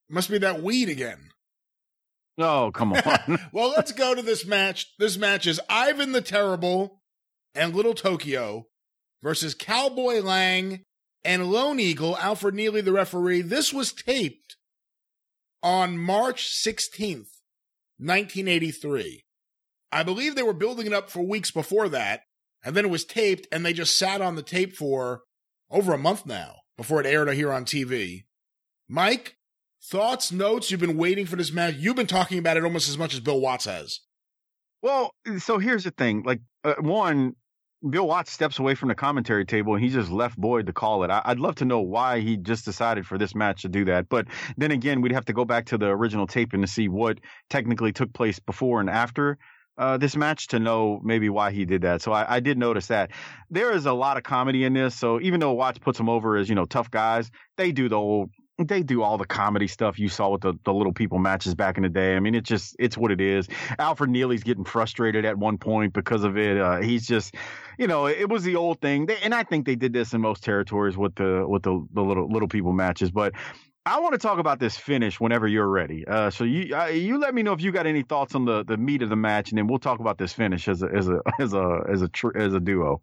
[0.09, 1.19] Must be that weed again.
[2.39, 3.39] Oh come on.
[3.53, 4.93] well, let's go to this match.
[4.99, 7.01] This match is Ivan the Terrible
[7.55, 8.67] and Little Tokyo
[9.23, 10.85] versus Cowboy Lang
[11.25, 13.43] and Lone Eagle, Alfred Neely, the referee.
[13.43, 14.57] This was taped
[15.63, 17.29] on March 16th,
[17.99, 19.25] 1983.
[19.91, 22.23] I believe they were building it up for weeks before that,
[22.65, 25.23] and then it was taped, and they just sat on the tape for
[25.71, 28.25] over a month now before it aired here on TV.
[28.89, 29.37] Mike,
[29.83, 30.71] thoughts, notes?
[30.71, 31.75] You've been waiting for this match.
[31.77, 34.01] You've been talking about it almost as much as Bill Watts has.
[34.83, 36.23] Well, so here's the thing.
[36.25, 37.37] Like, uh, one,
[37.89, 41.03] Bill Watts steps away from the commentary table and he just left Boyd to call
[41.05, 41.11] it.
[41.11, 44.09] I- would love to know why he just decided for this match to do that.
[44.09, 47.19] But then again, we'd have to go back to the original taping to see what
[47.51, 49.39] technically took place before and after
[49.79, 52.03] uh, this match to know maybe why he did that.
[52.03, 53.11] So I, I did notice that
[53.51, 54.95] there is a lot of comedy in this.
[54.95, 57.97] So even though Watts puts them over as you know tough guys, they do the
[57.97, 58.31] whole
[58.69, 61.77] they do all the comedy stuff you saw with the, the little people matches back
[61.77, 62.17] in the day.
[62.17, 63.49] I mean, it's just it's what it is.
[63.79, 66.59] Alfred Neely's getting frustrated at one point because of it.
[66.59, 67.35] Uh, he's just,
[67.79, 70.21] you know, it was the old thing, they, and I think they did this in
[70.21, 73.11] most territories with the with the the little little people matches.
[73.11, 73.35] But
[73.85, 76.07] I want to talk about this finish whenever you're ready.
[76.07, 78.65] Uh, so you uh, you let me know if you got any thoughts on the
[78.65, 81.09] the meat of the match, and then we'll talk about this finish as a as
[81.09, 83.03] a as a as a tr- as a duo.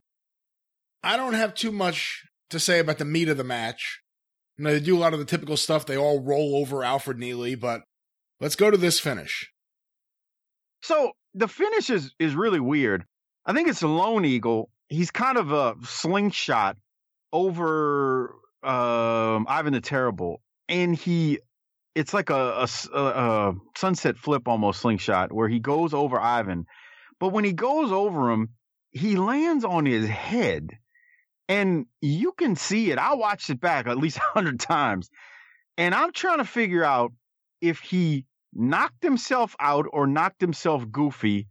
[1.04, 4.02] I don't have too much to say about the meat of the match.
[4.60, 5.88] You know, they do a lot of the typical stuff.
[5.88, 7.82] They all roll over Alfred Neely, but
[8.40, 9.52] let's go to this finish.
[10.84, 13.06] So the finish is is really weird.
[13.46, 16.76] I think it's a Lone Eagle he's kind of a slingshot
[17.32, 21.40] over um, Ivan the Terrible, and he
[21.96, 26.66] it's like a, a, a, sunset flip almost slingshot where he goes over Ivan,
[27.20, 28.50] but when he goes over him,
[28.92, 30.70] he lands on his head,
[31.50, 32.98] and you can see it.
[32.98, 35.10] I watched it back at least a hundred times,
[35.78, 37.12] and I'm trying to figure out
[37.60, 41.48] if he knocked himself out or knocked himself goofy,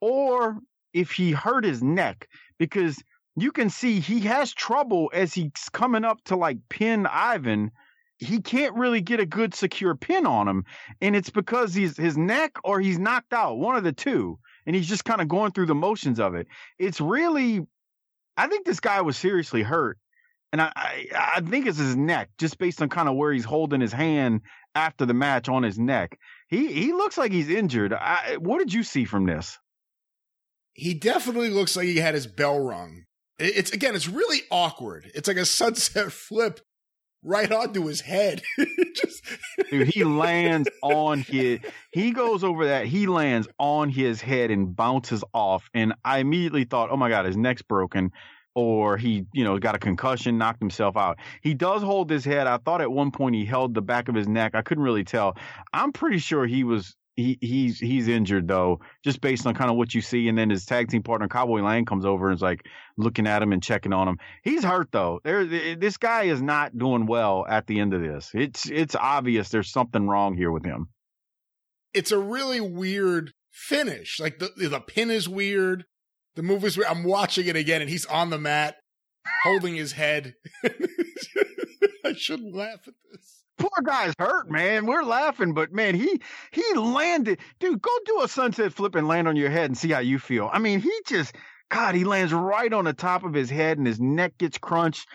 [0.00, 0.58] or
[0.92, 3.02] if he hurt his neck because
[3.36, 7.70] you can see he has trouble as he's coming up to like pin Ivan.
[8.18, 10.64] He can't really get a good secure pin on him.
[11.00, 14.38] And it's because he's his neck or he's knocked out, one of the two.
[14.66, 16.46] And he's just kind of going through the motions of it.
[16.78, 17.66] It's really
[18.40, 19.98] I think this guy was seriously hurt.
[20.52, 23.44] And I, I, I think it's his neck, just based on kind of where he's
[23.44, 24.40] holding his hand
[24.74, 26.18] after the match on his neck.
[26.48, 27.92] He he looks like he's injured.
[27.92, 29.58] I, what did you see from this?
[30.72, 33.04] He definitely looks like he had his bell rung.
[33.38, 35.10] It's again, it's really awkward.
[35.14, 36.60] It's like a sunset flip
[37.22, 38.42] right onto his head.
[38.94, 39.22] Just
[39.70, 41.60] Dude, he lands on his
[41.92, 45.68] he goes over that, he lands on his head and bounces off.
[45.74, 48.12] And I immediately thought, oh my God, his neck's broken.
[48.56, 51.18] Or he, you know, got a concussion, knocked himself out.
[51.40, 52.48] He does hold his head.
[52.48, 54.56] I thought at one point he held the back of his neck.
[54.56, 55.36] I couldn't really tell.
[55.72, 59.76] I'm pretty sure he was he he's he's injured though, just based on kind of
[59.76, 60.28] what you see.
[60.28, 63.42] And then his tag team partner Cowboy Lang comes over and is like looking at
[63.42, 64.18] him and checking on him.
[64.42, 65.20] He's hurt though.
[65.24, 68.30] There, this guy is not doing well at the end of this.
[68.34, 70.88] It's it's obvious there's something wrong here with him.
[71.92, 74.20] It's a really weird finish.
[74.20, 75.84] Like the the pin is weird.
[76.36, 76.90] The move is weird.
[76.90, 78.76] I'm watching it again, and he's on the mat,
[79.42, 80.34] holding his head.
[82.04, 84.86] I shouldn't laugh at this poor guy's hurt, man.
[84.86, 86.20] We're laughing, but man, he
[86.50, 87.38] he landed.
[87.60, 90.18] Dude, go do a sunset flip and land on your head and see how you
[90.18, 90.50] feel.
[90.52, 91.36] I mean, he just
[91.70, 95.08] God, he lands right on the top of his head and his neck gets crunched.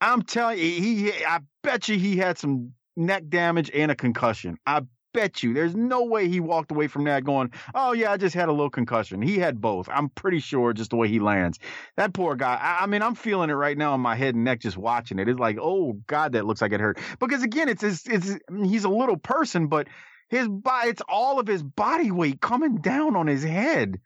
[0.00, 4.58] I'm telling you, he I bet you he had some neck damage and a concussion.
[4.66, 4.82] I
[5.18, 8.36] bet you there's no way he walked away from that going, oh, yeah, I just
[8.36, 9.20] had a little concussion.
[9.20, 9.88] He had both.
[9.92, 11.58] I'm pretty sure just the way he lands.
[11.96, 14.44] That poor guy, I, I mean, I'm feeling it right now in my head and
[14.44, 15.28] neck just watching it.
[15.28, 17.00] It's like, oh, God, that looks like it hurt.
[17.18, 19.88] Because again, it's, it's, it's he's a little person, but
[20.28, 23.98] his body, it's all of his body weight coming down on his head.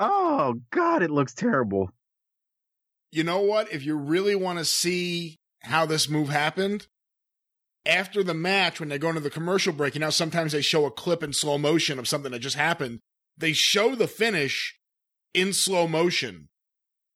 [0.00, 1.88] Oh, God, it looks terrible.
[3.10, 3.72] You know what?
[3.72, 6.88] If you really want to see how this move happened,
[7.84, 10.86] after the match, when they go into the commercial break, you know, sometimes they show
[10.86, 13.00] a clip in slow motion of something that just happened.
[13.36, 14.78] They show the finish
[15.34, 16.48] in slow motion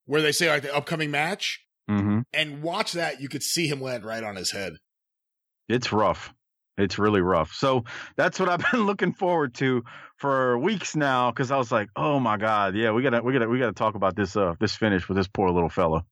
[0.05, 2.21] where they say like the upcoming match mm-hmm.
[2.33, 3.21] and watch that.
[3.21, 4.73] You could see him land right on his head.
[5.69, 6.33] It's rough.
[6.77, 7.53] It's really rough.
[7.53, 7.83] So
[8.15, 9.83] that's what I've been looking forward to
[10.17, 11.31] for weeks now.
[11.31, 12.75] Cause I was like, oh my God.
[12.75, 15.27] Yeah, we gotta, we gotta, we gotta talk about this, uh, this finish with this
[15.27, 16.03] poor little fella.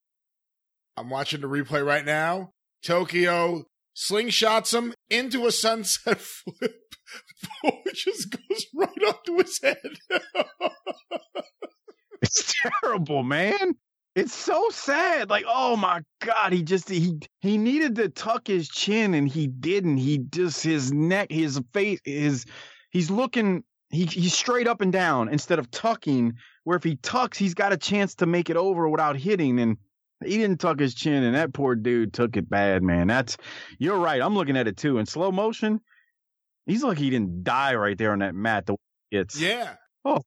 [0.97, 2.51] I'm watching the replay right now.
[2.83, 3.65] Tokyo
[3.95, 6.95] slingshots him into a sunset flip,
[7.83, 9.77] which just goes right onto his head.
[12.21, 13.75] it's terrible, man.
[14.15, 15.29] It's so sad.
[15.29, 19.47] Like, oh my God, he just he he needed to tuck his chin and he
[19.47, 19.97] didn't.
[19.97, 22.45] He just his neck, his face, his
[22.91, 27.37] he's looking he he's straight up and down instead of tucking, where if he tucks,
[27.37, 29.59] he's got a chance to make it over without hitting.
[29.59, 29.77] And
[30.23, 33.07] he didn't tuck his chin, and that poor dude took it bad, man.
[33.07, 33.37] That's
[33.79, 34.21] you're right.
[34.21, 35.81] I'm looking at it too in slow motion.
[36.65, 38.65] He's like he didn't die right there on that mat.
[38.65, 38.75] The
[39.11, 39.75] it's yeah.
[40.03, 40.21] Oh,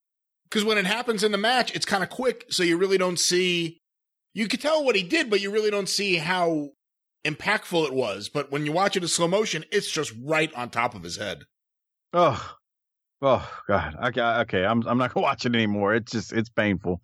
[0.48, 3.18] because when it happens in the match, it's kind of quick, so you really don't
[3.18, 3.80] see.
[4.34, 6.70] You could tell what he did, but you really don't see how
[7.24, 8.28] impactful it was.
[8.28, 11.16] But when you watch it in slow motion, it's just right on top of his
[11.16, 11.44] head.
[12.12, 12.56] Oh,
[13.22, 13.96] oh God.
[14.04, 14.64] Okay, okay.
[14.64, 15.94] I'm I'm not gonna watch it anymore.
[15.94, 17.00] It's just it's painful.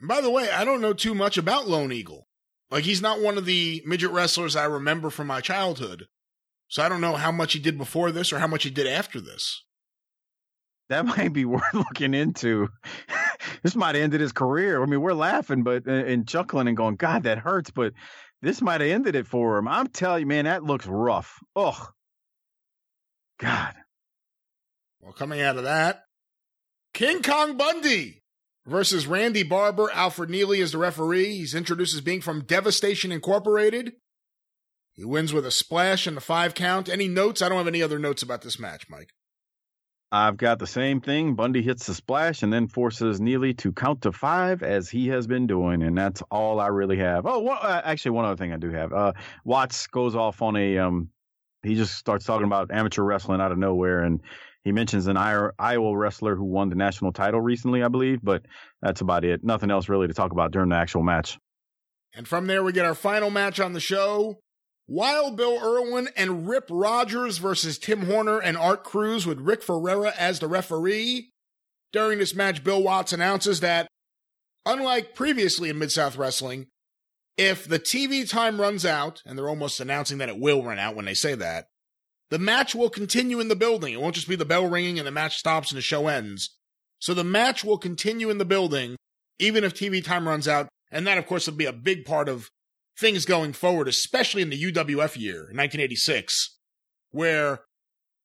[0.00, 2.28] And by the way, I don't know too much about Lone Eagle.
[2.70, 6.06] Like, he's not one of the midget wrestlers I remember from my childhood.
[6.68, 8.86] So I don't know how much he did before this or how much he did
[8.86, 9.64] after this.
[10.88, 12.68] That might be worth looking into.
[13.62, 14.82] this might have ended his career.
[14.82, 17.70] I mean, we're laughing, but uh, and chuckling and going, God, that hurts.
[17.70, 17.94] But
[18.42, 19.66] this might have ended it for him.
[19.66, 21.38] I'm telling you, man, that looks rough.
[21.56, 21.88] Ugh.
[23.38, 23.74] God.
[25.00, 26.02] Well, coming out of that,
[26.92, 28.22] King Kong Bundy
[28.68, 29.90] versus Randy Barber.
[29.92, 31.36] Alfred Neely is the referee.
[31.36, 33.92] He's introduced as being from Devastation Incorporated.
[34.92, 36.88] He wins with a splash and a five count.
[36.88, 37.40] Any notes?
[37.40, 39.10] I don't have any other notes about this match, Mike.
[40.10, 41.34] I've got the same thing.
[41.34, 45.26] Bundy hits the splash and then forces Neely to count to five as he has
[45.26, 47.26] been doing, and that's all I really have.
[47.26, 48.92] Oh, well, uh, actually, one other thing I do have.
[48.92, 49.12] Uh,
[49.44, 51.10] Watts goes off on a um,
[51.62, 54.22] he just starts talking about amateur wrestling out of nowhere, and
[54.68, 58.42] he mentions an Iowa wrestler who won the national title recently, I believe, but
[58.82, 59.42] that's about it.
[59.42, 61.38] Nothing else really to talk about during the actual match.
[62.14, 64.40] And from there, we get our final match on the show
[64.86, 70.12] Wild Bill Irwin and Rip Rogers versus Tim Horner and Art Crews with Rick Ferreira
[70.18, 71.30] as the referee.
[71.90, 73.88] During this match, Bill Watts announces that,
[74.66, 76.66] unlike previously in Mid South Wrestling,
[77.38, 80.94] if the TV time runs out, and they're almost announcing that it will run out
[80.94, 81.68] when they say that,
[82.30, 83.94] the match will continue in the building.
[83.94, 86.56] It won't just be the bell ringing and the match stops and the show ends.
[86.98, 88.96] So the match will continue in the building,
[89.38, 90.68] even if TV time runs out.
[90.90, 92.48] And that, of course, will be a big part of
[92.98, 96.56] things going forward, especially in the UWF year, 1986,
[97.10, 97.60] where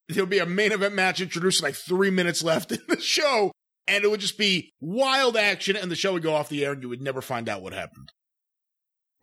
[0.10, 3.51] there'll be a main event match introduced like three minutes left in the show,
[3.88, 6.72] and it would just be wild action, and the show would go off the air,
[6.72, 8.12] and you would never find out what happened.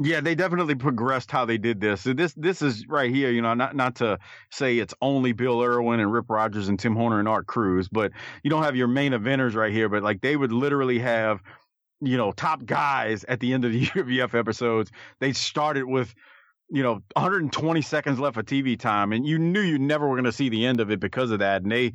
[0.03, 2.05] Yeah, they definitely progressed how they did this.
[2.05, 4.19] This this is right here, you know, not not to
[4.51, 8.13] say it's only Bill Irwin and Rip Rogers and Tim Horner and Art Crews, but
[8.43, 11.41] you don't have your main eventers right here, but like they would literally have
[12.01, 14.91] you know, top guys at the end of the UWF episodes.
[15.21, 16.15] They started with,
[16.71, 20.25] you know, 120 seconds left of TV time, and you knew you never were going
[20.25, 21.63] to see the end of it because of that.
[21.63, 21.93] And they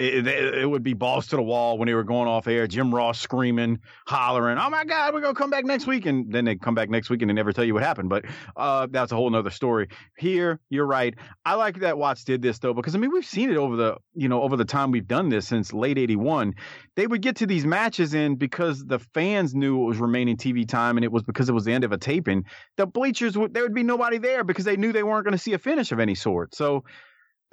[0.00, 2.66] it, it, it, would be balls to the wall when they were going off air.
[2.66, 3.78] Jim Ross screaming,
[4.08, 6.90] hollering, "Oh my God, we're gonna come back next week!" And then they come back
[6.90, 8.08] next week and they never tell you what happened.
[8.08, 8.24] But
[8.56, 9.88] uh, that's a whole nother story.
[10.18, 11.14] Here, you're right.
[11.44, 13.96] I like that Watts did this though because I mean we've seen it over the
[14.14, 16.54] you know over the time we've done this since late '81.
[16.96, 20.66] They would get to these matches and because the fans knew it was remaining TV
[20.66, 23.54] time and it was because it was the end of a taping, the bleachers would
[23.54, 25.92] there would be nobody there because they knew they weren't going to see a finish
[25.92, 26.52] of any sort.
[26.52, 26.82] So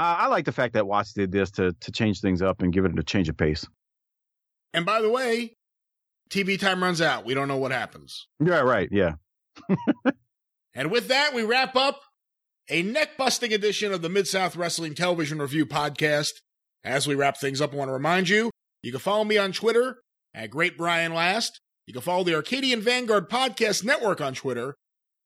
[0.01, 2.73] uh, I like the fact that Watts did this to to change things up and
[2.73, 3.67] give it a change of pace.
[4.73, 5.53] And by the way,
[6.31, 7.23] TV time runs out.
[7.23, 8.27] We don't know what happens.
[8.43, 8.89] Yeah, right.
[8.91, 9.13] Yeah.
[10.73, 12.01] and with that, we wrap up
[12.67, 16.31] a neck busting edition of the Mid South Wrestling Television Review podcast.
[16.83, 18.49] As we wrap things up, I want to remind you
[18.81, 19.97] you can follow me on Twitter
[20.33, 21.61] at Great Brian Last.
[21.85, 24.73] You can follow the Arcadian Vanguard Podcast Network on Twitter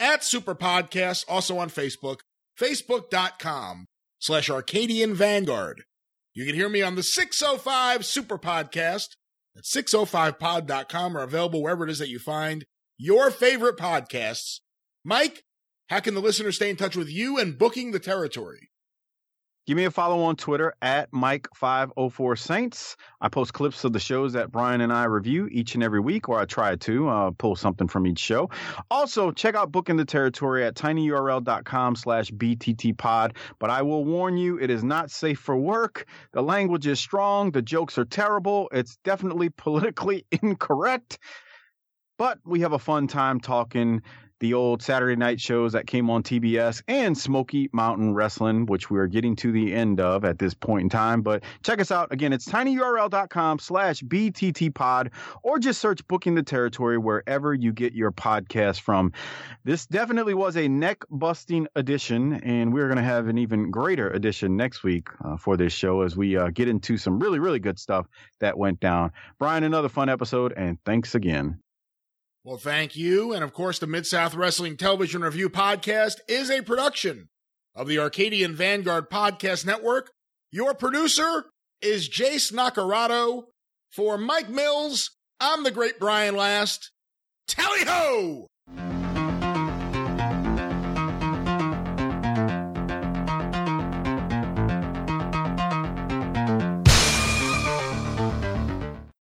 [0.02, 2.20] at Super Podcast, also on Facebook,
[2.60, 3.86] facebook.com
[4.20, 5.84] slash Arcadian Vanguard.
[6.34, 9.16] You can hear me on the 605 Super Podcast
[9.58, 12.66] at 605pod.com or available wherever it is that you find
[12.98, 14.60] your favorite podcasts.
[15.04, 15.44] Mike,
[15.90, 18.70] how can the listener stay in touch with you and booking the territory?
[19.66, 22.96] Give me a follow on Twitter at Mike504Saints.
[23.20, 26.30] I post clips of the shows that Brian and I review each and every week,
[26.30, 28.52] or I try to uh, pull something from each show.
[28.92, 33.36] Also, check out Booking the Territory at tinyurl.com slash bttpod.
[33.58, 36.06] But I will warn you, it is not safe for work.
[36.34, 37.50] The language is strong.
[37.50, 38.70] The jokes are terrible.
[38.72, 41.18] It's definitely politically incorrect.
[42.20, 44.04] But we have a fun time talking
[44.40, 49.08] the old Saturday night shows that came on TBS and Smoky Mountain Wrestling, which we're
[49.08, 51.22] getting to the end of at this point in time.
[51.22, 52.12] But check us out.
[52.12, 55.12] Again, it's tinyurl.com slash bttpod
[55.44, 59.14] or just search Booking the Territory wherever you get your podcast from.
[59.64, 64.10] This definitely was a neck busting edition, and we're going to have an even greater
[64.10, 67.60] edition next week uh, for this show as we uh, get into some really, really
[67.60, 68.06] good stuff
[68.40, 69.12] that went down.
[69.40, 71.60] Brian, another fun episode, and thanks again.
[72.46, 73.34] Well, thank you.
[73.34, 77.30] And of course, the Mid South Wrestling Television Review podcast is a production
[77.74, 80.12] of the Arcadian Vanguard Podcast Network.
[80.52, 81.46] Your producer
[81.82, 83.46] is Jace Nacarado.
[83.92, 86.92] For Mike Mills, I'm the great Brian Last.
[87.48, 88.48] Tally ho!